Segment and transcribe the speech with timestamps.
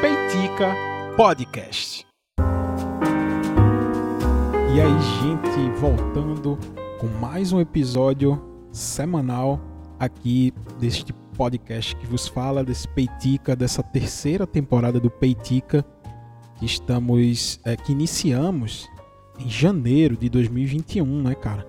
[0.00, 0.74] Peitica
[1.14, 2.06] Podcast.
[4.74, 6.58] E aí, gente, voltando
[6.98, 8.42] com mais um episódio
[8.72, 9.60] semanal
[10.00, 15.84] aqui deste podcast que vos fala desse Peitica, dessa terceira temporada do Peitica
[16.58, 18.88] que estamos, é, que iniciamos
[19.38, 21.66] em janeiro de 2021, né, cara?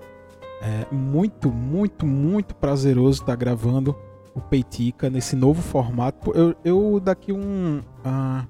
[0.62, 3.94] É muito, muito, muito prazeroso estar gravando
[4.38, 6.32] o Peitica nesse novo formato.
[6.34, 7.82] Eu, eu daqui um.
[8.04, 8.46] Uh,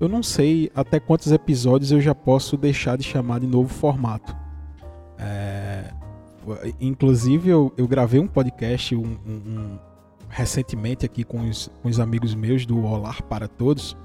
[0.00, 4.34] eu não sei até quantos episódios eu já posso deixar de chamar de novo formato.
[5.18, 5.92] É,
[6.80, 9.78] inclusive, eu, eu gravei um podcast um, um, um,
[10.28, 13.96] recentemente aqui com os, com os amigos meus do Olar para Todos.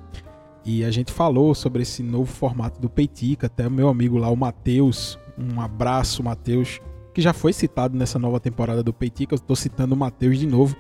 [0.63, 3.48] E a gente falou sobre esse novo formato do Peitica.
[3.48, 5.17] Até o meu amigo lá, o Matheus.
[5.37, 6.79] Um abraço, Matheus,
[7.13, 9.34] que já foi citado nessa nova temporada do Peitica.
[9.34, 10.75] Eu estou citando o Matheus de novo.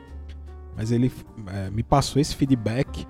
[0.79, 1.11] Mas ele
[1.47, 3.05] é, me passou esse feedback.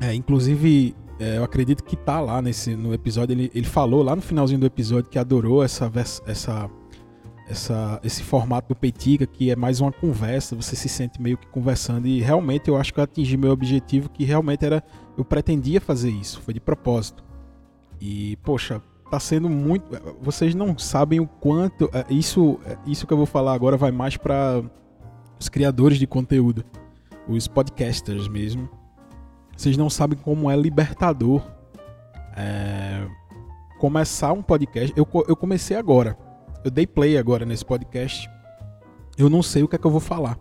[0.00, 3.34] É, inclusive, é, eu acredito que tá lá nesse, no episódio.
[3.34, 5.90] Ele, ele falou lá no finalzinho do episódio que adorou essa,
[6.24, 6.70] essa,
[7.48, 10.54] essa, esse formato do Peitica, que é mais uma conversa.
[10.54, 12.06] Você se sente meio que conversando.
[12.06, 14.84] E realmente eu acho que eu atingi meu objetivo, que realmente era
[15.18, 17.24] eu pretendia fazer isso, foi de propósito.
[18.00, 19.84] E, poxa, tá sendo muito.
[20.20, 21.90] Vocês não sabem o quanto.
[21.92, 24.62] É, isso, é, isso que eu vou falar agora vai mais para
[25.42, 26.64] os criadores de conteúdo,
[27.28, 28.68] os podcasters mesmo.
[29.56, 31.42] Vocês não sabem como é libertador
[32.36, 33.04] é,
[33.78, 34.92] começar um podcast.
[34.96, 36.16] Eu, eu comecei agora.
[36.64, 38.30] Eu dei play agora nesse podcast.
[39.18, 40.38] Eu não sei o que é que eu vou falar.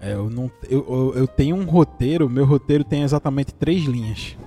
[0.00, 4.38] É, eu, não, eu, eu tenho um roteiro, meu roteiro tem exatamente três linhas.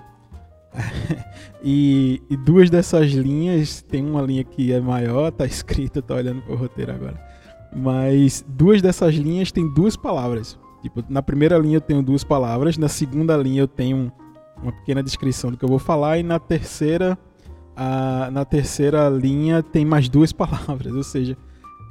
[1.61, 6.41] e, e, duas dessas linhas, tem uma linha que é maior, tá escrito, tô olhando
[6.41, 7.33] pro roteiro agora.
[7.75, 10.59] Mas duas dessas linhas tem duas palavras.
[10.81, 14.11] Tipo, na primeira linha eu tenho duas palavras, na segunda linha eu tenho
[14.61, 17.17] uma pequena descrição do que eu vou falar e na terceira
[17.75, 21.37] a, na terceira linha tem mais duas palavras, ou seja,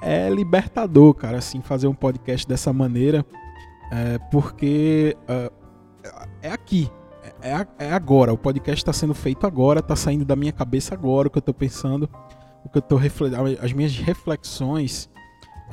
[0.03, 3.25] é libertador, cara, assim, fazer um podcast dessa maneira
[3.93, 5.53] é, porque uh,
[6.41, 6.91] é aqui,
[7.43, 8.33] é, é, é agora.
[8.33, 11.41] O podcast está sendo feito agora, está saindo da minha cabeça agora o que eu
[11.41, 12.09] estou pensando,
[12.65, 12.99] o que eu estou
[13.61, 15.11] as minhas reflexões.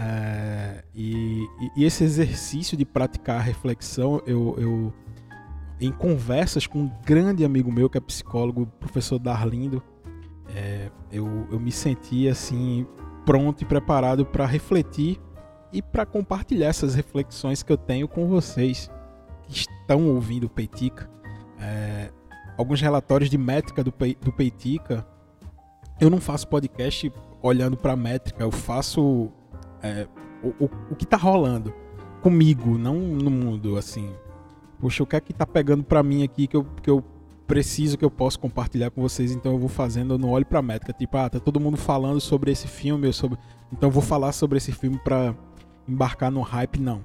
[0.02, 1.46] É, e,
[1.76, 4.94] e, esse exercício de praticar a reflexão, eu, eu,
[5.82, 9.84] em conversas com um grande amigo meu que é psicólogo, professor Darlindo,
[10.56, 12.88] é, eu, eu me senti assim
[13.26, 15.20] pronto e preparado para refletir
[15.74, 18.90] e para compartilhar essas reflexões que eu tenho com vocês
[19.44, 21.10] que estão ouvindo o Peitica.
[21.60, 22.10] É,
[22.58, 25.06] alguns relatórios de métrica do, do Peitica.
[26.00, 27.12] Eu não faço podcast
[27.42, 29.30] olhando para métrica, eu faço
[29.82, 30.08] é,
[30.44, 31.74] o, o, o, que está rolando
[32.22, 34.14] comigo, não no mundo, assim.
[34.80, 37.04] Poxa, o que é que tá pegando para mim aqui que eu, que eu
[37.48, 40.62] preciso, que eu posso compartilhar com vocês, então eu vou fazendo, eu não olho pra
[40.62, 43.38] métrica, tipo, ah, tá todo mundo falando sobre esse filme, sobre...
[43.74, 45.36] então eu vou falar sobre esse filme para
[45.88, 47.04] embarcar no hype, não.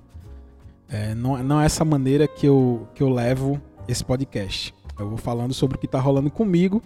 [0.89, 1.43] É, não.
[1.43, 4.75] Não é essa maneira que eu, que eu levo esse podcast.
[4.99, 6.83] Eu vou falando sobre o que está rolando comigo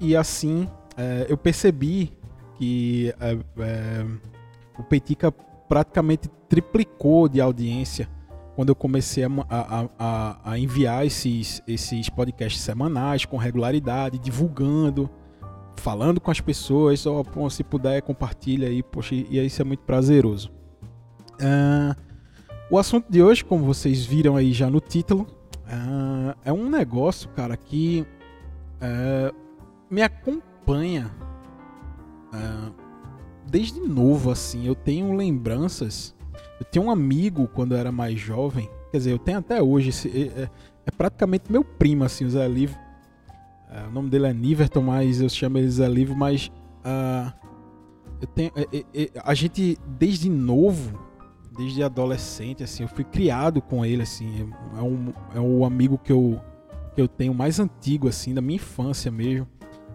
[0.00, 2.12] e assim é, eu percebi
[2.56, 4.06] que é, é,
[4.80, 5.30] o Peitica
[5.68, 8.08] praticamente triplicou de audiência
[8.56, 15.08] quando eu comecei a, a, a, a, enviar esses, esses podcasts semanais com regularidade, divulgando,
[15.76, 19.84] falando com as pessoas, ó, oh, se puder compartilha aí, poxa, e isso é muito
[19.84, 20.50] prazeroso.
[21.34, 21.94] Uh,
[22.70, 27.30] o assunto de hoje, como vocês viram aí já no título, uh, é um negócio,
[27.30, 28.04] cara, que
[28.82, 29.34] uh,
[29.88, 31.10] me acompanha
[33.50, 34.66] desde novo, assim.
[34.66, 36.14] Eu tenho lembranças.
[36.58, 38.70] Eu tenho um amigo quando eu era mais jovem.
[38.90, 39.90] Quer dizer, eu tenho até hoje.
[39.90, 40.50] Esse, é, é,
[40.86, 42.76] é praticamente meu primo, assim, o Zé Livre.
[43.88, 46.14] o nome dele é Niverton, mas eu chamo ele Zé Livre.
[46.14, 46.50] Mas
[48.20, 48.52] eu tenho,
[49.24, 50.98] a gente, desde novo,
[51.56, 56.12] desde adolescente, assim, eu fui criado com ele, assim, é um, é um amigo que
[56.12, 56.40] eu,
[56.94, 59.46] que eu tenho mais antigo, assim, da minha infância mesmo.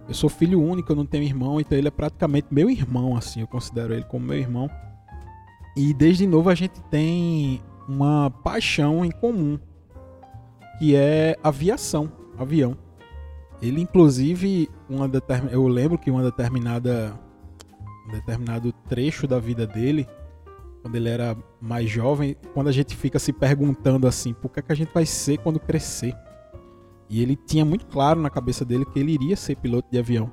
[0.07, 3.41] Eu sou filho único, eu não tenho irmão, então ele é praticamente meu irmão, assim,
[3.41, 4.69] eu considero ele como meu irmão.
[5.75, 9.59] E desde novo a gente tem uma paixão em comum,
[10.77, 12.77] que é aviação, avião.
[13.61, 15.49] Ele, inclusive, uma determin...
[15.51, 17.19] eu lembro que uma determinada
[18.07, 20.07] um determinado trecho da vida dele,
[20.81, 24.61] quando ele era mais jovem, quando a gente fica se perguntando assim, por que, é
[24.61, 26.15] que a gente vai ser quando crescer?
[27.09, 30.31] E ele tinha muito claro na cabeça dele que ele iria ser piloto de avião.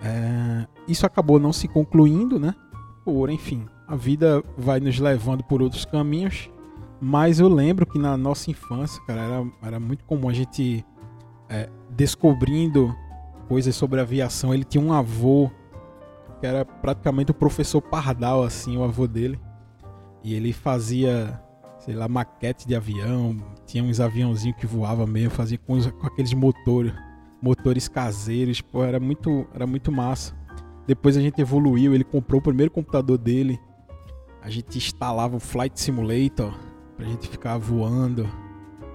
[0.00, 2.54] É, isso acabou não se concluindo, né?
[3.04, 6.50] Por, enfim, a vida vai nos levando por outros caminhos.
[7.00, 10.84] Mas eu lembro que na nossa infância, cara, era, era muito comum a gente
[11.48, 12.94] é, descobrindo
[13.48, 14.54] coisas sobre aviação.
[14.54, 15.50] Ele tinha um avô
[16.38, 19.40] que era praticamente o professor Pardal, assim, o avô dele.
[20.22, 21.42] E ele fazia,
[21.80, 23.36] sei lá, maquete de avião,
[23.66, 26.92] tinha uns aviãozinhos que voavam mesmo, fazia com, os, com aqueles motores,
[27.40, 30.34] motores caseiros, pô, era muito, era muito massa.
[30.86, 33.58] Depois a gente evoluiu, ele comprou o primeiro computador dele.
[34.42, 36.52] A gente instalava o Flight Simulator
[36.96, 38.28] pra gente ficar voando,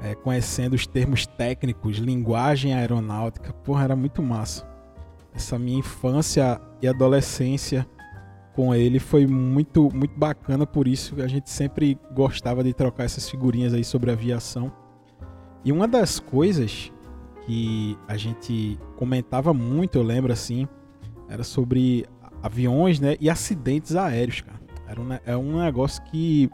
[0.01, 3.53] é, conhecendo os termos técnicos, linguagem aeronáutica.
[3.53, 4.67] Porra, era muito massa.
[5.33, 7.87] Essa minha infância e adolescência
[8.55, 13.29] com ele foi muito muito bacana, por isso a gente sempre gostava de trocar essas
[13.29, 14.71] figurinhas aí sobre aviação.
[15.63, 16.91] E uma das coisas
[17.45, 20.67] que a gente comentava muito, eu lembro assim,
[21.27, 22.05] era sobre
[22.41, 24.59] aviões, né, e acidentes aéreos, cara.
[24.87, 26.49] Era um, é um negócio que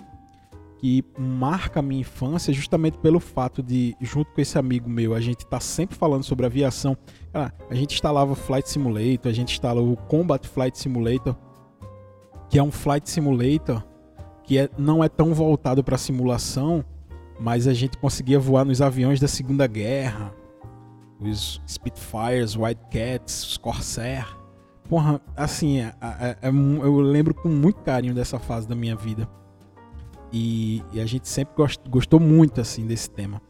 [0.80, 5.22] que marca a minha infância justamente pelo fato de, junto com esse amigo meu, a
[5.22, 6.98] gente tá sempre falando sobre aviação.
[7.32, 11.36] Cara, a gente instalava Flight Simulator, a gente instalava o Combat Flight Simulator,
[12.52, 13.82] que é um flight simulator
[14.44, 16.84] que é, não é tão voltado para simulação,
[17.40, 20.34] mas a gente conseguia voar nos aviões da Segunda Guerra,
[21.18, 24.28] os Spitfires, Whitecats, os Corsair.
[24.90, 29.30] Porra, assim, é, é, é, eu lembro com muito carinho dessa fase da minha vida.
[30.34, 33.42] E, e a gente sempre gost, gostou muito assim desse tema.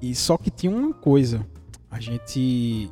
[0.00, 1.46] E só que tinha uma coisa,
[1.90, 2.90] a gente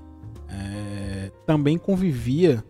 [0.50, 2.62] é, também convivia,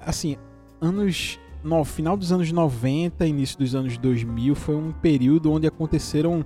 [0.00, 0.36] assim,
[0.80, 6.44] anos no final dos anos 90, início dos anos 2000, foi um período onde aconteceram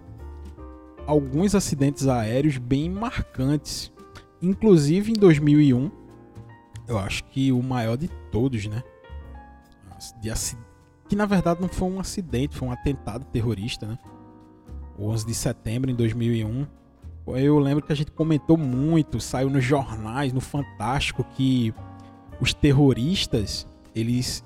[1.06, 3.92] alguns acidentes aéreos bem marcantes.
[4.40, 5.90] Inclusive em 2001,
[6.88, 8.82] eu acho que o maior de todos, né?
[10.22, 10.30] De
[11.08, 13.98] que na verdade não foi um acidente, foi um atentado terrorista, né?
[14.96, 16.66] O 11 de setembro de 2001.
[17.26, 21.74] Eu lembro que a gente comentou muito, saiu nos jornais, no Fantástico, que
[22.40, 24.44] os terroristas eles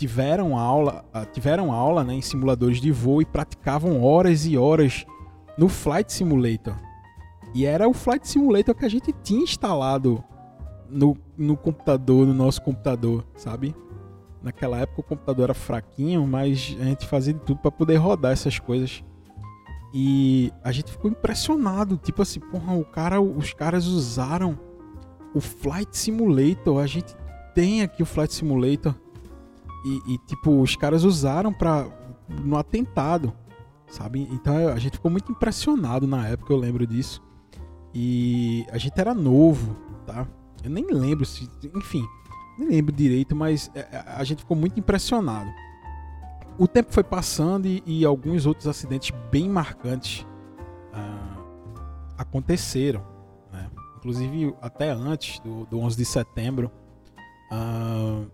[0.00, 5.04] tiveram aula, ah, tiveram aula né, em simuladores de voo e praticavam horas e horas
[5.58, 6.74] no Flight Simulator.
[7.54, 10.24] E era o Flight Simulator que a gente tinha instalado
[10.88, 13.76] no, no computador, no nosso computador, sabe?
[14.42, 18.32] Naquela época o computador era fraquinho, mas a gente fazia de tudo para poder rodar
[18.32, 19.04] essas coisas.
[19.92, 24.58] E a gente ficou impressionado, tipo assim, porra, o cara, os caras usaram
[25.34, 26.82] o Flight Simulator.
[26.82, 27.14] A gente
[27.54, 28.94] tem aqui o Flight Simulator
[29.84, 31.86] e, e, tipo, os caras usaram pra,
[32.28, 33.32] no atentado,
[33.88, 34.28] sabe?
[34.30, 37.22] Então a gente ficou muito impressionado na época, eu lembro disso.
[37.94, 40.26] E a gente era novo, tá?
[40.62, 41.48] Eu nem lembro se.
[41.74, 42.06] Enfim,
[42.58, 45.50] nem lembro direito, mas é, é, a gente ficou muito impressionado.
[46.58, 50.26] O tempo foi passando e, e alguns outros acidentes bem marcantes
[50.92, 51.40] uh,
[52.18, 53.02] aconteceram.
[53.50, 53.70] Né?
[53.96, 56.70] Inclusive, até antes do, do 11 de setembro,
[57.50, 58.30] uh,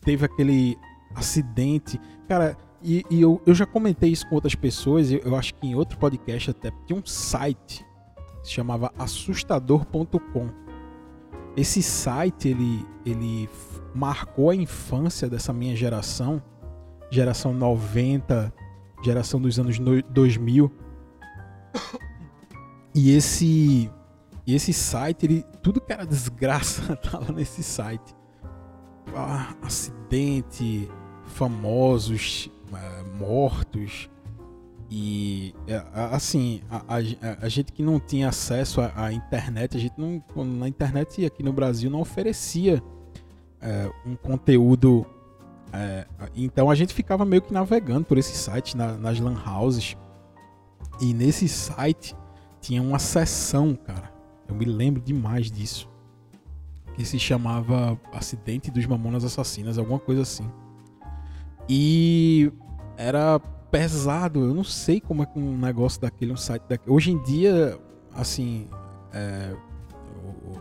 [0.00, 0.78] teve aquele
[1.14, 2.00] acidente.
[2.28, 5.66] Cara, e, e eu, eu, já comentei isso com outras pessoas, eu, eu, acho que
[5.66, 7.84] em outro podcast até, tinha um site
[8.42, 10.48] que se chamava assustador.com.
[11.56, 13.48] Esse site, ele, ele
[13.94, 16.42] marcou a infância dessa minha geração,
[17.10, 18.52] geração 90,
[19.02, 20.70] geração dos anos 2000.
[22.94, 23.90] E esse,
[24.46, 28.14] esse site, ele, tudo que era desgraça tava nesse site
[29.14, 29.54] ah,
[30.06, 30.88] acidente,
[31.26, 34.08] famosos uh, mortos.
[34.88, 35.82] E é,
[36.12, 36.98] assim, a, a,
[37.42, 40.22] a, gente que não tinha acesso à, internet, a gente não.
[40.44, 42.80] Na internet aqui no Brasil não oferecia
[43.60, 45.04] uh, um conteúdo.
[46.34, 49.94] Então a gente ficava meio que navegando por esse site na, nas lan houses.
[51.00, 52.16] E nesse site
[52.62, 54.10] tinha uma seção, cara.
[54.48, 55.86] Eu me lembro demais disso
[56.96, 60.50] que se chamava Acidente dos Mamonas Assassinas, alguma coisa assim.
[61.68, 62.50] E
[62.96, 63.38] era
[63.70, 66.94] pesado, eu não sei como é que um negócio daquele, um site daquele.
[66.94, 67.78] Hoje em dia,
[68.14, 68.66] assim,
[69.12, 69.54] é,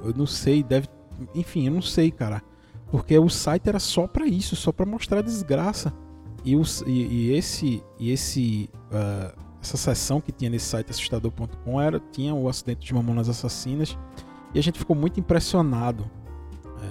[0.03, 0.89] eu não sei, deve.
[1.33, 2.43] Enfim, eu não sei, cara.
[2.91, 5.93] Porque o site era só para isso, só para mostrar desgraça.
[6.43, 11.99] E, e, e esse, e esse uh, essa seção que tinha nesse site assustador.com era
[12.11, 13.97] tinha o acidente de Mamonas Assassinas
[14.53, 16.05] e a gente ficou muito impressionado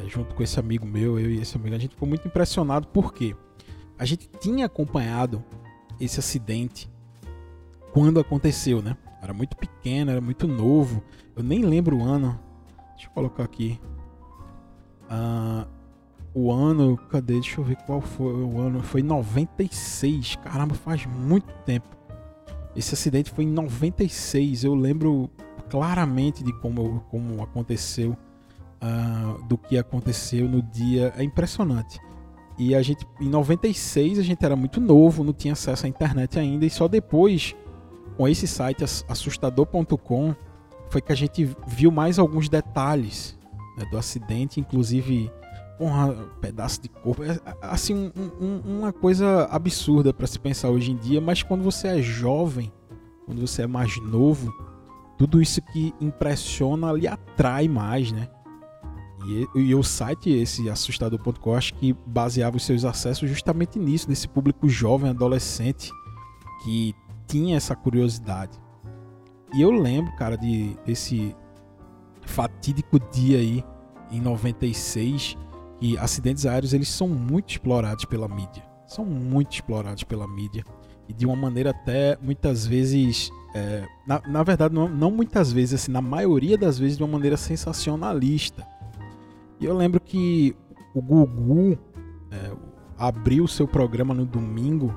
[0.02, 2.88] é, junto com esse amigo meu, eu e esse amigo, a gente ficou muito impressionado
[2.88, 3.34] porque
[3.98, 5.44] a gente tinha acompanhado
[6.00, 6.90] esse acidente
[7.92, 8.96] quando aconteceu, né?
[9.22, 11.02] Era muito pequeno, era muito novo.
[11.34, 12.38] Eu nem lembro o ano.
[12.92, 13.80] Deixa eu colocar aqui.
[15.04, 15.66] Uh,
[16.34, 17.34] o ano, cadê?
[17.34, 18.82] Deixa eu ver qual foi o ano.
[18.82, 20.36] Foi 96.
[20.36, 21.88] Caramba, faz muito tempo.
[22.76, 24.64] Esse acidente foi em 96.
[24.64, 25.30] Eu lembro
[25.70, 28.16] claramente de como, como aconteceu,
[28.85, 31.12] uh, do que aconteceu no dia.
[31.17, 31.99] É impressionante.
[32.59, 36.38] E a gente, em 96, a gente era muito novo, não tinha acesso à internet
[36.38, 37.57] ainda, e só depois,
[38.17, 40.35] com esse site assustador.com,
[40.88, 43.37] foi que a gente viu mais alguns detalhes
[43.76, 45.33] né, do acidente, inclusive
[45.81, 47.25] um pedaço de corpo.
[47.25, 51.64] É, assim, um, um, uma coisa absurda para se pensar hoje em dia, mas quando
[51.64, 52.73] você é jovem,
[53.26, 54.55] quando você é mais novo,
[55.19, 58.29] tudo isso que impressiona lhe atrai mais, né?
[59.26, 64.28] E, e o site, esse assustador.com, acho que baseava os seus acessos justamente nisso, nesse
[64.28, 65.90] público jovem, adolescente,
[66.62, 66.95] que
[67.26, 68.59] tinha essa curiosidade.
[69.54, 71.35] E eu lembro, cara, de desse
[72.23, 73.64] fatídico dia aí,
[74.11, 75.37] em 96,
[75.78, 78.64] que acidentes aéreos eles são muito explorados pela mídia.
[78.87, 80.64] São muito explorados pela mídia.
[81.09, 85.83] E de uma maneira até, muitas vezes, é, na, na verdade, não, não muitas vezes,
[85.83, 88.66] assim, na maioria das vezes, de uma maneira sensacionalista.
[89.61, 90.56] E eu lembro que
[90.94, 91.78] o Gugu
[92.30, 92.52] é,
[92.99, 94.94] abriu seu programa no domingo.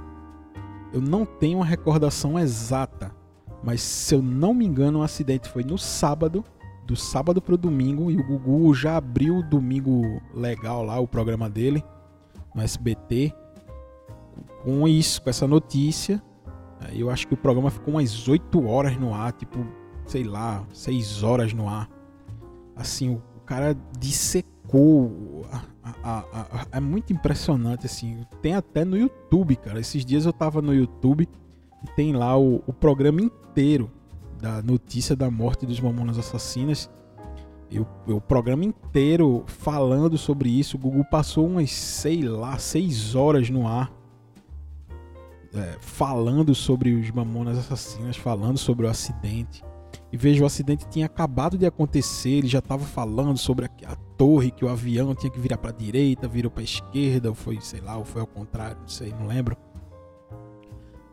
[0.94, 3.16] Eu não tenho uma recordação exata,
[3.64, 6.44] mas se eu não me engano, o acidente foi no sábado,
[6.86, 11.08] do sábado para o domingo, e o Gugu já abriu o domingo legal lá, o
[11.08, 11.84] programa dele,
[12.56, 13.34] no SBT.
[14.64, 16.22] Com isso, com essa notícia,
[16.94, 19.66] eu acho que o programa ficou umas 8 horas no ar, tipo,
[20.06, 21.90] sei lá, 6 horas no ar.
[22.76, 25.46] Assim, o cara dissecou.
[25.52, 25.62] A,
[26.04, 28.26] a, a, é muito impressionante, assim.
[28.42, 29.80] Tem até no YouTube, cara.
[29.80, 31.28] Esses dias eu tava no YouTube
[31.84, 33.90] e tem lá o, o programa inteiro
[34.40, 36.90] da notícia da morte dos Mamonas Assassinas.
[37.70, 40.78] E o, programa inteiro falando sobre isso.
[40.78, 43.92] O Google passou umas, sei lá, seis horas no ar.
[45.54, 49.64] É, falando sobre os Mamonas Assassinas, falando sobre o acidente
[50.12, 53.96] e vejo o acidente tinha acabado de acontecer, ele já estava falando sobre a, a,
[54.18, 57.36] torre, que o avião tinha que virar para a direita, virou para a esquerda, ou
[57.36, 59.58] foi, sei lá, ou foi ao contrário, não sei, não lembro.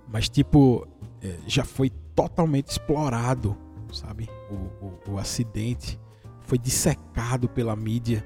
[0.08, 0.86] Mas tipo,
[1.20, 3.56] é, já foi totalmente explorado,
[3.92, 4.28] sabe?
[4.48, 5.98] O, o, o acidente
[6.42, 8.24] foi dissecado pela mídia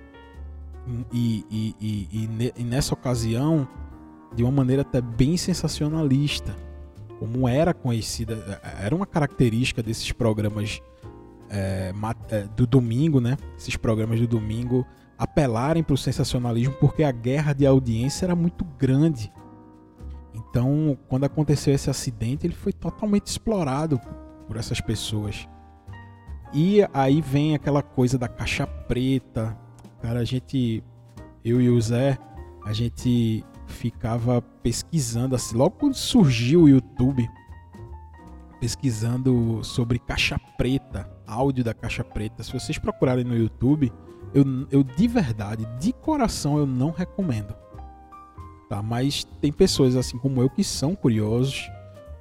[1.13, 3.67] e, e, e, e, nessa ocasião
[4.35, 6.55] de uma maneira até bem sensacionalista
[7.19, 10.81] como era conhecida, era uma característica desses programas
[11.51, 11.93] é,
[12.31, 13.37] é, do domingo, né?
[13.57, 18.65] Esses programas do domingo apelarem para o sensacionalismo porque a guerra de audiência era muito
[18.79, 19.33] grande.
[20.33, 24.01] Então, quando aconteceu esse acidente, ele foi totalmente explorado
[24.47, 25.49] por essas pessoas.
[26.55, 29.59] E aí vem aquela coisa da caixa preta.
[30.01, 30.83] Cara, a gente,
[31.45, 32.17] eu e o Zé,
[32.65, 37.29] a gente ficava pesquisando assim, logo quando surgiu o YouTube,
[38.61, 42.43] pesquisando sobre caixa preta, áudio da caixa preta.
[42.43, 43.93] Se vocês procurarem no YouTube,
[44.35, 47.55] eu, eu de verdade, de coração, eu não recomendo.
[48.69, 48.83] Tá?
[48.83, 51.71] Mas tem pessoas assim como eu que são curiosos,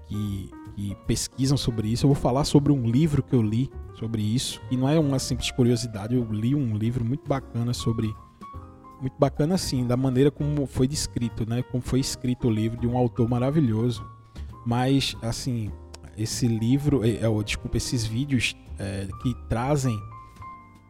[0.06, 2.06] que, que pesquisam sobre isso.
[2.06, 5.18] Eu vou falar sobre um livro que eu li sobre isso, e não é uma
[5.18, 8.14] simples curiosidade, eu li um livro muito bacana sobre
[9.00, 11.64] muito bacana assim, da maneira como foi descrito, né?
[11.64, 14.06] Como foi escrito o livro de um autor maravilhoso.
[14.66, 15.72] Mas, assim,
[16.18, 19.98] esse livro, é, é, desculpa, esses vídeos é, que trazem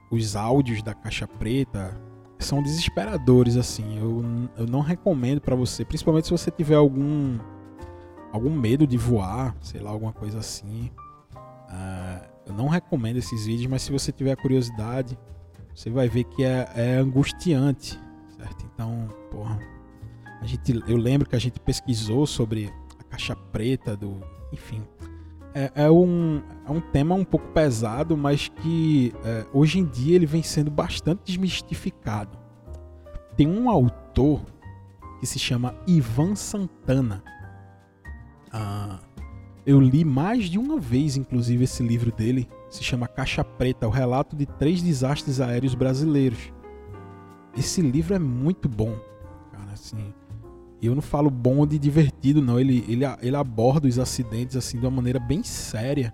[0.09, 1.99] os áudios da caixa preta
[2.39, 3.97] são desesperadores, assim.
[3.97, 4.23] Eu,
[4.57, 7.37] eu não recomendo para você, principalmente se você tiver algum
[8.31, 10.91] algum medo de voar, sei lá, alguma coisa assim.
[11.35, 15.17] Uh, eu não recomendo esses vídeos, mas se você tiver curiosidade,
[15.77, 17.99] você vai ver que é, é angustiante,
[18.35, 18.65] certo?
[18.73, 19.59] Então, porra,
[20.41, 24.19] a gente, eu lembro que a gente pesquisou sobre a caixa preta do,
[24.51, 24.81] enfim,
[25.53, 30.15] é, é um, é um tema um pouco pesado, mas que é, hoje em dia
[30.15, 32.35] ele vem sendo bastante desmistificado.
[33.35, 34.41] Tem um autor
[35.19, 37.23] que se chama Ivan Santana.
[38.51, 38.99] Ah,
[39.63, 42.49] eu li mais de uma vez, inclusive, esse livro dele.
[42.69, 46.51] Se chama Caixa Preta, o relato de três desastres aéreos brasileiros.
[47.57, 48.95] Esse livro é muito bom,
[49.51, 50.13] cara, assim.
[50.81, 52.59] Eu não falo bom de divertido, não.
[52.59, 56.13] Ele, ele, ele aborda os acidentes assim de uma maneira bem séria,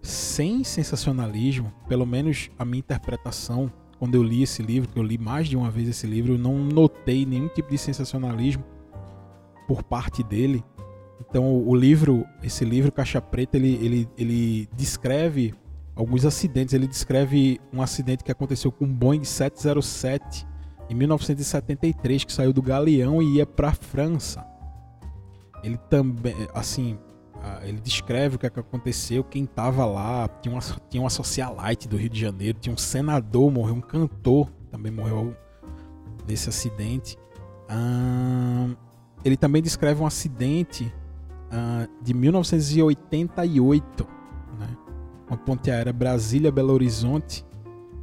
[0.00, 1.72] sem sensacionalismo.
[1.88, 5.56] Pelo menos a minha interpretação, quando eu li esse livro, que eu li mais de
[5.56, 8.64] uma vez esse livro, eu não notei nenhum tipo de sensacionalismo
[9.66, 10.64] por parte dele.
[11.20, 15.54] Então o livro, esse livro Caixa Preta, ele, ele, ele descreve
[15.94, 16.74] alguns acidentes.
[16.74, 20.46] Ele descreve um acidente que aconteceu com um Boeing 707
[20.88, 24.46] em 1973 que saiu do Galeão e ia para a França.
[25.62, 26.98] Ele também, assim,
[27.62, 31.96] ele descreve o que, é aconteceu, quem estava lá, tinha uma, tinha uma socialite do
[31.96, 35.36] Rio de Janeiro, tinha um senador, morreu um cantor, também morreu
[36.26, 37.18] nesse acidente.
[39.24, 40.92] ele também descreve um acidente
[42.02, 44.21] de 1988, né?
[45.32, 47.42] Uma ponte aérea Brasília-Belo Horizonte.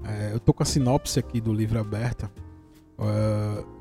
[0.03, 2.31] É, eu tô com a sinopse aqui do livro aberta.
[2.98, 3.79] Uh,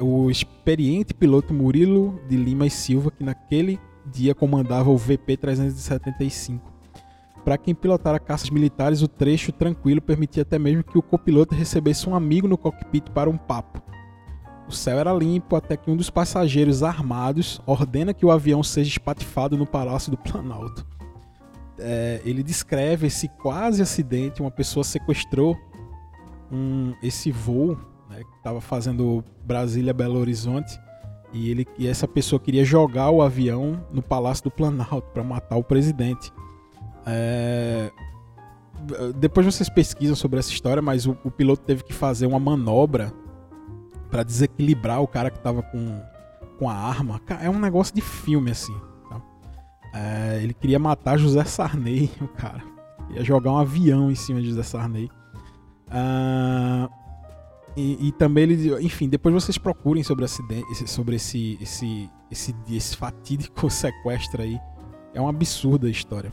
[0.00, 6.60] o experiente piloto Murilo de Lima e Silva, que naquele dia comandava o VP-375.
[7.44, 12.08] Para quem pilotara caças militares, o trecho tranquilo permitia até mesmo que o copiloto recebesse
[12.08, 13.80] um amigo no cockpit para um papo.
[14.68, 18.90] O céu era limpo até que um dos passageiros armados ordena que o avião seja
[18.90, 20.95] espatifado no Palácio do Planalto.
[21.78, 25.56] É, ele descreve esse quase acidente, uma pessoa sequestrou
[26.50, 27.76] um, esse voo
[28.08, 30.78] né, que estava fazendo Brasília-Belo Horizonte
[31.32, 35.56] e, ele, e essa pessoa queria jogar o avião no Palácio do Planalto para matar
[35.56, 36.32] o presidente.
[37.04, 37.90] É...
[39.16, 43.12] Depois vocês pesquisam sobre essa história, mas o, o piloto teve que fazer uma manobra
[44.10, 46.00] para desequilibrar o cara que estava com,
[46.58, 47.20] com a arma.
[47.40, 48.74] É um negócio de filme assim.
[49.96, 50.40] É...
[50.42, 52.62] ele queria matar José Sarney, o cara.
[53.10, 55.08] Ia jogar um avião em cima de José Sarney.
[55.88, 56.90] Uh,
[57.76, 62.96] e, e, também ele, enfim, depois vocês procurem sobre, acidente, sobre esse, esse, esse, esse
[62.96, 64.58] fatídico sequestro aí.
[65.14, 66.32] É um absurdo a história.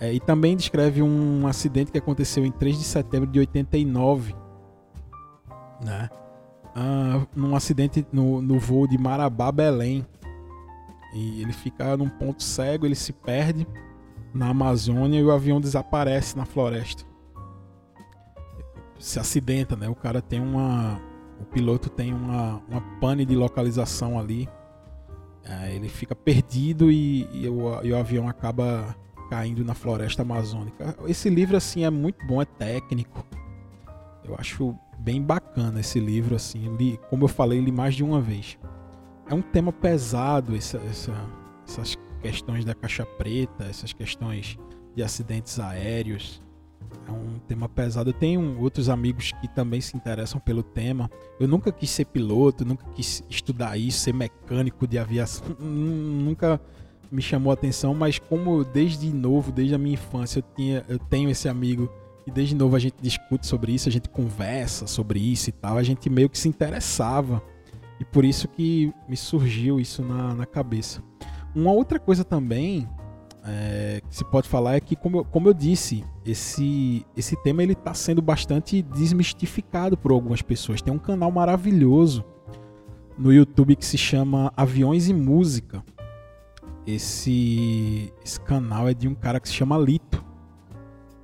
[0.00, 4.34] É, e também descreve um acidente que aconteceu em 3 de setembro de 89,
[5.84, 6.08] né?
[6.74, 10.06] Ah, num acidente no, no voo de Marabá Belém.
[11.12, 13.66] E ele fica num ponto cego, ele se perde
[14.32, 17.10] na Amazônia e o avião desaparece na floresta
[19.00, 19.88] se acidenta, né?
[19.88, 21.00] O cara tem uma.
[21.40, 24.46] O piloto tem uma, uma pane de localização ali.
[25.42, 28.94] É, ele fica perdido e, e, o, e o avião acaba
[29.30, 30.94] caindo na floresta amazônica.
[31.06, 33.24] Esse livro, assim, é muito bom, é técnico.
[34.22, 36.76] Eu acho bem bacana esse livro, assim.
[36.76, 38.58] Li, como eu falei, li mais de uma vez.
[39.30, 41.14] É um tema pesado, essa, essa,
[41.64, 44.58] essas questões da caixa preta, essas questões
[44.96, 46.42] de acidentes aéreos.
[47.06, 48.10] É um tema pesado.
[48.10, 51.08] Eu tenho outros amigos que também se interessam pelo tema.
[51.38, 55.46] Eu nunca quis ser piloto, nunca quis estudar isso, ser mecânico de aviação.
[55.60, 56.60] Nunca
[57.08, 60.98] me chamou a atenção, mas como desde novo, desde a minha infância, eu, tinha, eu
[60.98, 61.88] tenho esse amigo
[62.26, 65.76] e desde novo a gente discute sobre isso, a gente conversa sobre isso e tal,
[65.76, 67.40] a gente meio que se interessava.
[68.00, 71.02] E por isso que me surgiu isso na, na cabeça.
[71.54, 72.88] Uma outra coisa também
[73.44, 77.62] é, que se pode falar é que, como eu, como eu disse, esse, esse tema
[77.62, 80.80] ele está sendo bastante desmistificado por algumas pessoas.
[80.80, 82.24] Tem um canal maravilhoso
[83.18, 85.84] no YouTube que se chama Aviões e Música.
[86.86, 90.24] Esse, esse canal é de um cara que se chama Lito.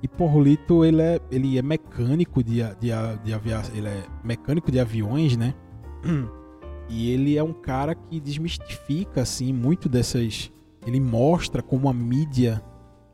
[0.01, 2.89] E por Lito ele é, ele é mecânico de, de,
[3.23, 5.55] de aviação, ele é mecânico de aviões, né?
[6.89, 10.51] E ele é um cara que desmistifica assim muito dessas
[10.85, 12.63] ele mostra como a mídia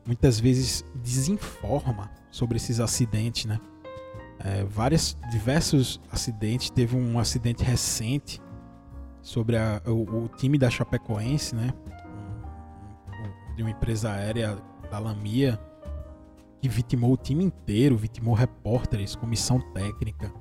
[0.06, 3.60] muitas vezes desinforma sobre esses acidentes, né?
[4.38, 6.70] É, vários, diversos acidentes.
[6.70, 8.40] Teve um acidente recente
[9.20, 11.72] sobre a, o, o, time da Chapecoense, né?
[13.56, 14.56] De uma empresa aérea
[14.88, 15.58] da Lamia
[16.60, 20.32] que vitimou o time inteiro, vitimou repórteres, comissão técnica.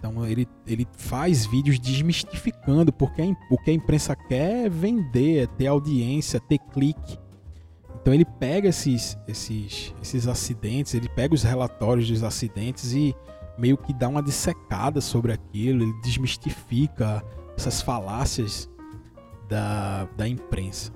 [0.00, 5.46] Então ele, ele faz vídeos desmistificando porque o que a imprensa quer é vender, é
[5.46, 7.18] ter audiência, ter clique.
[8.00, 13.14] Então ele pega esses, esses, esses acidentes, ele pega os relatórios dos acidentes e
[13.58, 17.22] meio que dá uma dissecada sobre aquilo, ele desmistifica
[17.54, 18.70] essas falácias
[19.50, 20.90] da, da imprensa.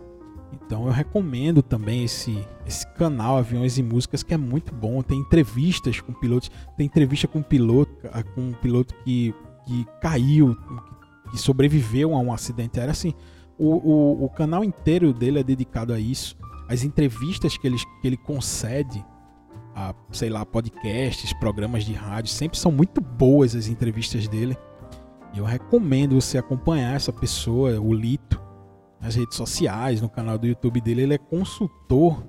[0.55, 5.03] Então eu recomendo também esse, esse canal Aviões e Músicas que é muito bom.
[5.03, 7.93] Tem entrevistas com pilotos, tem entrevista com um piloto,
[8.35, 9.35] com um piloto que,
[9.67, 10.57] que caiu,
[11.31, 12.93] que sobreviveu a um acidente aéreo.
[12.93, 13.15] Assim,
[13.59, 16.37] o, o, o canal inteiro dele é dedicado a isso.
[16.69, 19.05] As entrevistas que ele, que ele concede
[19.75, 24.57] a, sei lá, podcasts, programas de rádio, sempre são muito boas as entrevistas dele.
[25.37, 28.44] Eu recomendo você acompanhar essa pessoa, o Lito
[29.05, 32.25] nas redes sociais, no canal do YouTube dele, ele é consultor.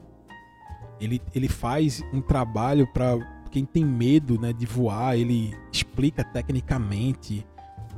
[1.00, 3.18] Ele, ele faz um trabalho para
[3.50, 7.46] quem tem medo né, de voar, ele explica tecnicamente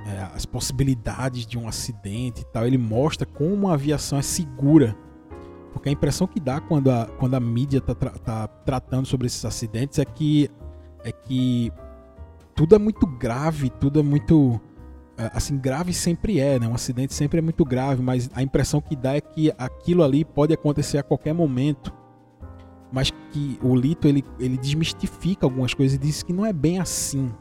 [0.06, 2.68] é, as possibilidades de um acidente e tal.
[2.68, 4.96] Ele mostra como a aviação é segura.
[5.74, 9.26] Porque a impressão que dá quando a, quando a mídia está tra tá tratando sobre
[9.26, 10.52] esses acidentes é que,
[11.04, 11.72] é que
[12.54, 14.62] tudo é muito grave, tudo é muito
[15.34, 16.68] assim, grave sempre é, né?
[16.68, 20.24] Um acidente sempre é muito grave, mas a impressão que dá é que aquilo ali
[20.24, 21.94] pode acontecer a qualquer momento.
[22.92, 26.80] Mas que o Lito ele, ele desmistifica algumas coisas e diz que não é bem
[26.80, 27.32] assim.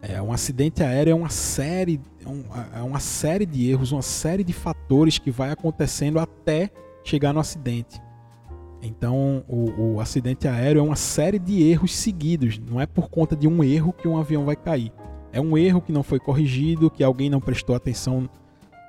[0.00, 4.42] É, um acidente aéreo é uma série, é, é uma série de erros, uma série
[4.42, 6.70] de fatores que vai acontecendo até
[7.04, 8.00] chegar no acidente.
[8.82, 12.58] Então, o, o, acidente aéreo é uma série de erros seguidos.
[12.58, 14.92] Não é por conta de um erro que um avião vai cair.
[15.32, 18.28] É um erro que não foi corrigido, que alguém não prestou atenção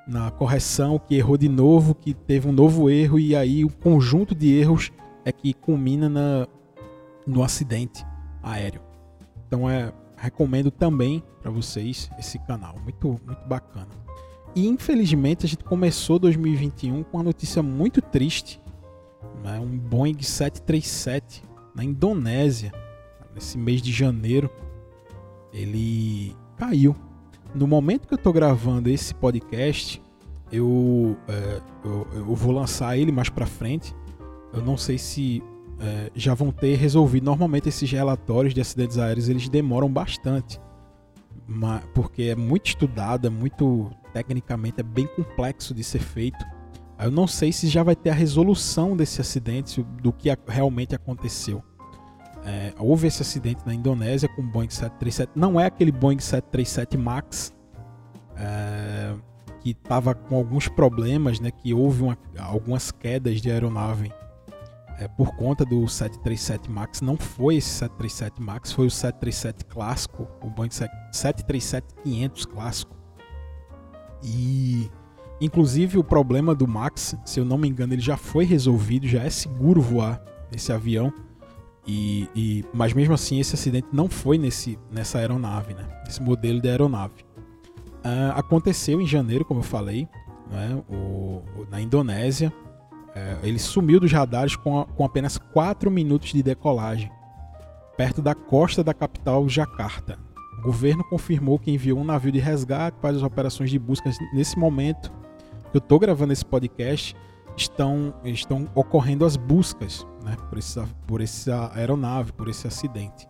[0.08, 4.36] na correção, que errou de novo, que teve um novo erro e aí o conjunto
[4.36, 4.92] de erros
[5.24, 6.48] é que culmina na,
[7.26, 8.06] no acidente
[8.42, 8.82] aéreo.
[9.48, 13.90] Então, é recomendo também para vocês esse canal, muito muito bacana.
[14.56, 18.62] E infelizmente a gente começou 2021 com uma notícia muito triste
[19.44, 21.44] né, um Boeing 737
[21.76, 22.72] na Indonésia,
[23.34, 24.50] nesse mês de janeiro,
[25.54, 26.96] ele caiu.
[27.54, 30.02] No momento que eu estou gravando esse podcast,
[30.52, 33.96] eu, é, eu, eu, vou lançar ele mais para frente.
[34.52, 35.44] Eu não sei se
[35.80, 37.26] é, já vão ter resolvido.
[37.26, 40.60] Normalmente esses relatórios de acidentes aéreos eles demoram bastante,
[41.94, 46.44] porque é muito estudado, é muito tecnicamente é bem complexo de ser feito.
[47.00, 51.63] Eu não sei se já vai ter a resolução desse acidente, do que realmente aconteceu.
[52.46, 55.32] É, houve esse acidente na Indonésia com o Boeing 737.
[55.36, 57.54] Não é aquele Boeing 737 MAX
[58.36, 59.16] é,
[59.62, 61.52] que estava com alguns problemas, né?
[61.52, 64.12] Que houve uma, algumas quedas de aeronave
[65.00, 67.02] é, por conta do 737 MAX.
[67.02, 72.96] Não foi esse 737 MAX, foi o 737 clássico, o Boeing 737-500 clássico.
[74.22, 74.90] E
[75.44, 79.24] Inclusive o problema do Max, se eu não me engano, ele já foi resolvido, já
[79.24, 80.24] é seguro voar
[80.56, 81.14] esse avião.
[81.86, 85.86] E, e, mas mesmo assim esse acidente não foi nesse, nessa aeronave, né?
[86.08, 87.26] Esse modelo de aeronave.
[88.06, 90.08] Uh, aconteceu em janeiro, como eu falei,
[90.50, 90.82] né?
[90.89, 92.54] o, o, na Indonésia.
[93.10, 97.12] Uh, ele sumiu dos radares com, a, com apenas 4 minutos de decolagem,
[97.96, 100.17] perto da costa da capital Jakarta.
[100.60, 104.58] O governo confirmou que enviou um navio de resgate para as operações de busca nesse
[104.58, 105.12] momento
[105.74, 107.15] eu estou gravando esse podcast,
[107.56, 113.28] estão, estão ocorrendo as buscas né, por, essa, por essa aeronave, por esse acidente.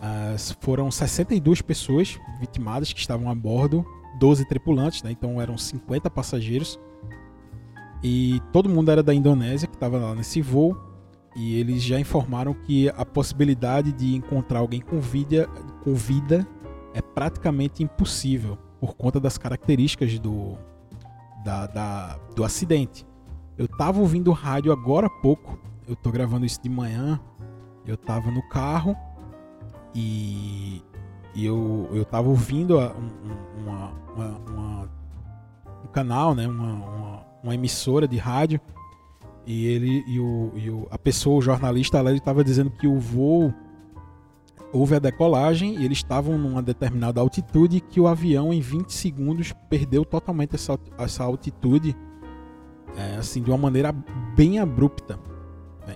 [0.00, 3.84] As, foram 62 pessoas vitimadas que estavam a bordo,
[4.18, 6.78] 12 tripulantes, né, então eram 50 passageiros.
[8.02, 10.76] E todo mundo era da Indonésia que estava lá nesse voo.
[11.34, 15.48] E eles já informaram que a possibilidade de encontrar alguém com vida,
[15.82, 16.46] com vida
[16.92, 20.58] é praticamente impossível por conta das características do,
[21.44, 23.06] da, da, do acidente.
[23.56, 27.20] Eu tava ouvindo rádio agora há pouco, eu tô gravando isso de manhã,
[27.86, 28.96] eu tava no carro
[29.94, 30.82] e,
[31.36, 33.10] eu, eu tava ouvindo um,
[33.62, 34.90] uma, uma,
[35.84, 38.60] um canal, né, uma, uma, uma, emissora de rádio.
[39.44, 42.98] E ele e, o, e o, a pessoa, o jornalista ele tava dizendo que o
[42.98, 43.52] voo
[44.72, 49.52] houve a decolagem e eles estavam numa determinada altitude que o avião em 20 segundos
[49.68, 51.94] perdeu totalmente essa, essa altitude
[52.96, 53.92] é, assim de uma maneira
[54.36, 55.18] bem abrupta.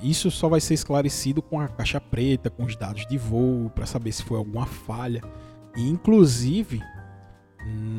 [0.03, 3.87] Isso só vai ser esclarecido com a caixa preta, com os dados de voo, para
[3.87, 5.23] saber se foi alguma falha.
[5.77, 6.83] E, inclusive,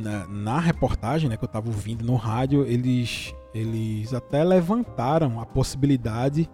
[0.04, 5.46] na, na reportagem né, que eu estava ouvindo no rádio, eles, eles até levantaram a
[5.46, 6.50] possibilidade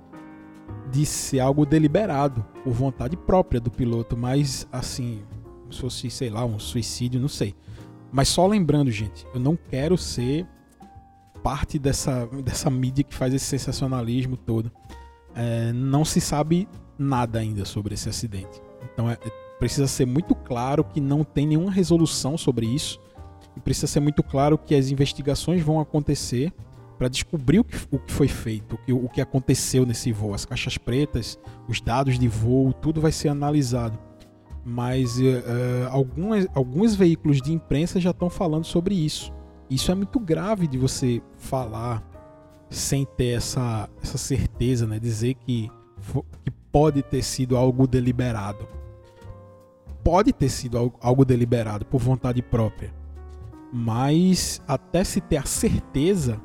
[0.92, 5.24] de ser algo deliberado, por vontade própria do piloto, mas assim,
[5.70, 7.56] se fosse, sei lá, um suicídio, não sei.
[8.12, 10.48] Mas só lembrando, gente, eu não quero ser
[11.44, 14.72] parte dessa, dessa mídia que faz esse sensacionalismo todo.
[15.36, 18.62] É, não se sabe nada ainda sobre esse acidente.
[18.94, 19.18] Então é,
[19.60, 23.00] precisa ser muito claro que não tem nenhuma resolução sobre isso.
[23.56, 26.52] E precisa ser muito claro que as investigações vão acontecer
[26.98, 30.34] para descobrir o que, o que, foi feito, o que, o que aconteceu nesse voo.
[30.34, 34.00] As caixas pretas, os dados de voo, tudo vai ser analisado.
[34.66, 39.34] Mas uh, algumas, alguns veículos de imprensa já estão falando sobre isso.
[39.74, 42.04] Isso é muito grave de você falar
[42.70, 45.00] sem ter essa, essa certeza, né?
[45.00, 45.70] dizer que,
[46.44, 48.68] que pode ter sido algo deliberado.
[50.04, 52.94] Pode ter sido algo, algo deliberado por vontade própria.
[53.72, 56.40] Mas até se ter a certeza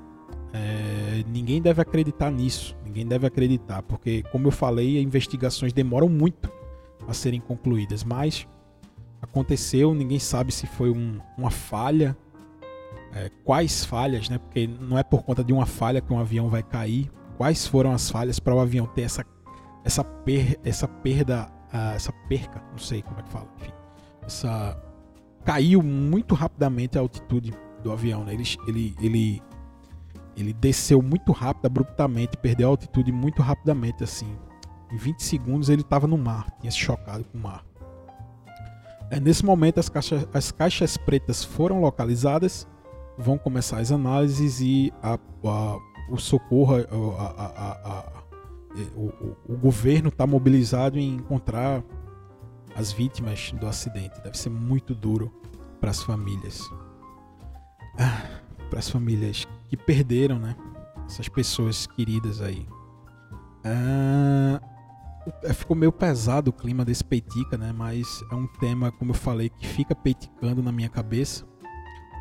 [0.53, 6.51] é, ninguém deve acreditar nisso, ninguém deve acreditar, porque, como eu falei, investigações demoram muito
[7.07, 8.49] a serem concluídas, mas
[9.21, 12.17] aconteceu, ninguém sabe se foi um, uma falha,
[13.13, 14.39] é, quais falhas, né?
[14.39, 17.93] Porque não é por conta de uma falha que um avião vai cair, quais foram
[17.93, 19.25] as falhas para o avião ter essa,
[19.85, 23.73] essa, per, essa perda, uh, essa perca, não sei como é que fala, enfim,
[24.23, 24.77] essa,
[25.45, 28.25] caiu muito rapidamente a altitude do avião.
[28.25, 28.35] Né?
[28.35, 29.43] Ele, ele, ele,
[30.37, 34.37] ele desceu muito rápido, abruptamente, perdeu a altitude muito rapidamente, assim.
[34.93, 37.65] Em 20 segundos ele estava no mar, tinha se chocado com o mar.
[39.11, 42.69] É, nesse momento as caixas, as caixas pretas foram localizadas,
[43.19, 45.79] vão começar as análises e a, a,
[46.09, 48.23] o socorro, a,
[48.95, 51.83] o, o, governo está mobilizado em encontrar
[52.77, 54.21] as vítimas do acidente.
[54.23, 55.33] Deve ser muito duro
[55.81, 56.71] para as famílias.
[57.99, 60.55] Ah, para as famílias que perderam, né?
[61.07, 62.67] Essas pessoas queridas aí.
[63.65, 64.61] Ah,
[65.43, 67.73] é, ficou meio pesado o clima desse Peitica, né?
[67.73, 71.45] Mas é um tema, como eu falei, que fica peiticando na minha cabeça.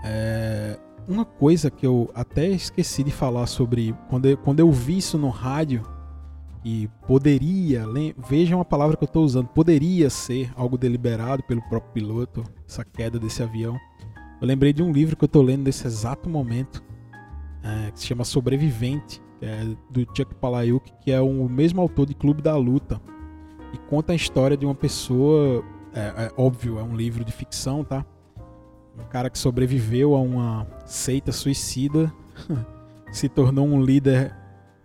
[0.03, 4.97] É, uma coisa que eu até esqueci de falar sobre quando eu, quando eu vi
[4.97, 5.83] isso no rádio
[6.65, 7.85] e poderia,
[8.27, 12.83] vejam a palavra que eu estou usando, poderia ser algo deliberado pelo próprio piloto, essa
[12.83, 13.77] queda desse avião.
[14.41, 16.83] Eu lembrei de um livro que eu estou lendo nesse exato momento,
[17.63, 22.13] é, que se chama Sobrevivente, é do Chuck Palahniuk, que é o mesmo autor de
[22.13, 22.99] Clube da Luta,
[23.73, 27.83] e conta a história de uma pessoa, é, é óbvio, é um livro de ficção,
[27.83, 28.05] tá?
[28.97, 32.11] Um cara que sobreviveu a uma seita suicida,
[33.11, 34.35] se tornou um líder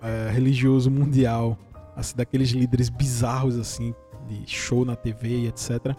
[0.01, 1.59] é, religioso mundial,
[1.97, 3.95] assim, daqueles líderes bizarros assim,
[4.29, 5.95] de show na TV e etc.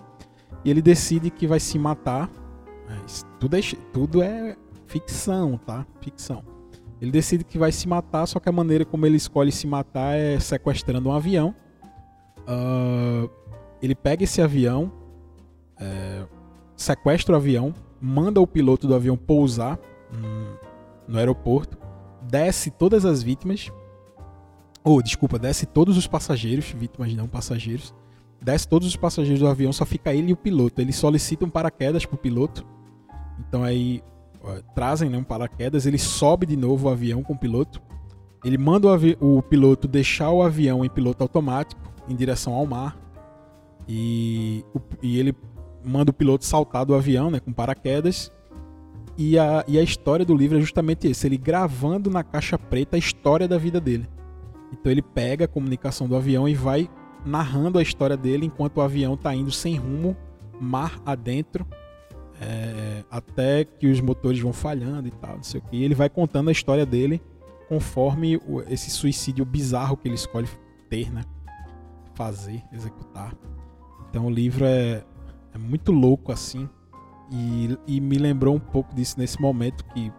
[0.63, 2.29] E ele decide que vai se matar.
[3.39, 4.55] tudo, é, tudo é
[4.87, 5.85] ficção, tá?
[6.01, 6.43] Ficção.
[7.01, 10.15] Ele decide que vai se matar, só que a maneira como ele escolhe se matar
[10.15, 11.53] é sequestrando um avião.
[12.47, 13.29] Uh,
[13.81, 14.89] ele pega esse avião,
[15.77, 16.25] é,
[16.77, 17.73] sequestra o avião,
[18.03, 19.79] manda o piloto do avião pousar
[21.07, 21.77] no aeroporto,
[22.21, 23.71] desce todas as vítimas,
[24.83, 27.95] ou desculpa, desce todos os passageiros, vítimas não passageiros,
[28.41, 30.81] desce todos os passageiros do avião, só fica ele e o piloto.
[30.81, 32.65] Ele solicita um paraquedas pro piloto.
[33.39, 34.03] Então aí
[34.43, 37.81] ó, trazem né, um paraquedas, ele sobe de novo o avião com o piloto.
[38.43, 42.97] Ele manda o, o piloto deixar o avião em piloto automático em direção ao mar.
[43.87, 44.65] E,
[45.01, 45.33] e ele
[45.83, 48.31] manda o piloto saltar do avião, né, com paraquedas.
[49.17, 52.95] E a, e a história do livro é justamente esse, ele gravando na caixa preta
[52.95, 54.07] a história da vida dele.
[54.71, 56.89] Então ele pega a comunicação do avião e vai
[57.25, 60.17] narrando a história dele enquanto o avião está indo sem rumo,
[60.59, 61.65] mar adentro,
[62.41, 65.77] é, até que os motores vão falhando e tal, não sei o que.
[65.77, 67.21] E ele vai contando a história dele
[67.69, 70.47] conforme esse suicídio bizarro que ele escolhe
[70.89, 71.23] ter, né?
[72.13, 73.33] Fazer, executar.
[74.09, 75.03] Então o livro é,
[75.53, 76.69] é muito louco assim.
[77.31, 80.11] E, e, me lembrou um pouco disso nesse momento que,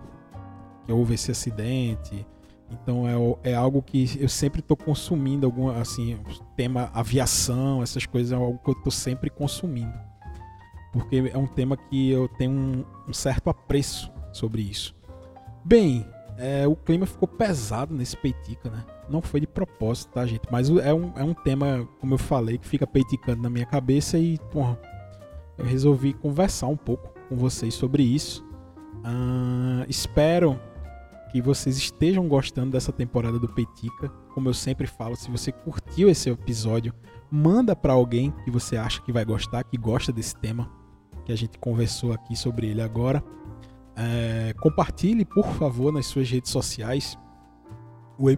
[0.85, 2.27] que houve esse acidente.
[2.71, 3.07] Então
[3.43, 6.19] é, é algo que eu sempre estou consumindo, algum, assim,
[6.57, 9.93] tema aviação, essas coisas é algo que eu estou sempre consumindo.
[10.93, 14.95] Porque é um tema que eu tenho um, um certo apreço sobre isso.
[15.65, 18.85] Bem, é, o clima ficou pesado nesse Peitica, né?
[19.09, 20.43] Não foi de propósito, tá, gente?
[20.51, 24.19] Mas é um, é um tema, como eu falei, que fica peiticando na minha cabeça
[24.19, 24.79] e, porra,
[25.59, 28.45] eu resolvi conversar um pouco com vocês sobre isso.
[28.99, 30.59] Uh, espero
[31.31, 34.09] que vocês estejam gostando dessa temporada do Petica.
[34.35, 36.93] Como eu sempre falo, se você curtiu esse episódio,
[37.31, 40.71] manda para alguém que você acha que vai gostar, que gosta desse tema
[41.25, 43.23] que a gente conversou aqui sobre ele agora.
[43.97, 47.19] É, compartilhe, por favor, nas suas redes sociais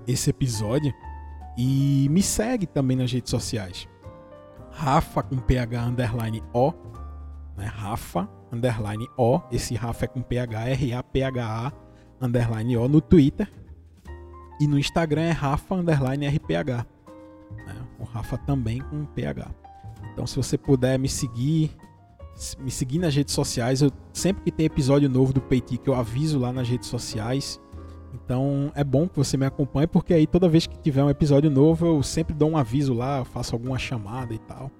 [0.07, 0.93] esse episódio
[1.57, 3.89] e me segue também nas redes sociais.
[4.71, 6.73] Rafa com PH underline O
[7.57, 7.67] né?
[7.67, 9.41] Rafa, underline O.
[9.51, 11.73] Esse Rafa é com PH, R-A-P-H-A,
[12.21, 13.51] underline O no Twitter.
[14.61, 16.87] E no Instagram é Rafa, underline RPH.
[17.67, 17.77] Né?
[17.99, 19.51] O Rafa também com PH.
[20.13, 21.71] Então, se você puder me seguir,
[22.59, 25.95] me seguir nas redes sociais, eu sempre que tem episódio novo do Peiti que eu
[25.95, 27.61] aviso lá nas redes sociais.
[28.15, 31.51] Então é bom que você me acompanhe, porque aí toda vez que tiver um episódio
[31.51, 34.71] novo, eu sempre dou um aviso lá, faço alguma chamada e tal.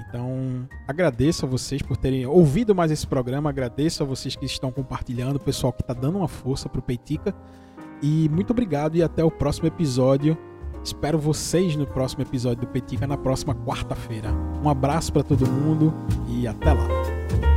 [0.00, 4.70] Então, agradeço a vocês por terem ouvido mais esse programa, agradeço a vocês que estão
[4.70, 7.34] compartilhando, o pessoal que está dando uma força para o Peitica.
[8.02, 10.36] E muito obrigado e até o próximo episódio.
[10.82, 14.30] Espero vocês no próximo episódio do Peitica na próxima quarta-feira.
[14.62, 15.94] Um abraço para todo mundo
[16.28, 17.53] e até lá.